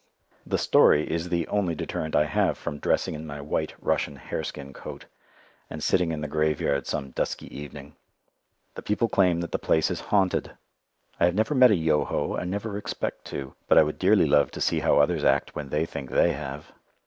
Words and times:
The 0.47 0.57
story 0.57 1.07
is 1.07 1.29
the 1.29 1.47
only 1.49 1.75
deterrent 1.75 2.15
I 2.15 2.25
have 2.25 2.57
from 2.57 2.79
dressing 2.79 3.13
in 3.13 3.27
my 3.27 3.39
white 3.39 3.75
Russian 3.79 4.15
hareskin 4.15 4.73
coat, 4.73 5.05
and 5.69 5.83
sitting 5.83 6.11
in 6.11 6.21
the 6.21 6.27
graveyard 6.27 6.87
some 6.87 7.11
dusky 7.11 7.55
evening. 7.55 7.95
The 8.73 8.81
people 8.81 9.07
claim 9.07 9.41
that 9.41 9.51
the 9.51 9.59
place 9.59 9.91
is 9.91 9.99
haunted. 10.09 10.57
I 11.19 11.25
have 11.25 11.35
never 11.35 11.53
met 11.53 11.69
a 11.69 11.75
"Yoho" 11.75 12.33
and 12.33 12.49
never 12.49 12.79
expect 12.79 13.25
to, 13.25 13.53
but 13.67 13.77
I 13.77 13.83
would 13.83 13.99
dearly 13.99 14.25
love 14.25 14.49
to 14.53 14.59
see 14.61 14.79
how 14.79 14.97
others 14.97 15.23
act 15.23 15.53
when 15.55 15.69
they 15.69 15.85
think 15.85 16.09
they 16.09 16.31
have. 16.33 16.71